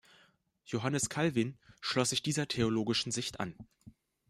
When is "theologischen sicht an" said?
2.47-3.53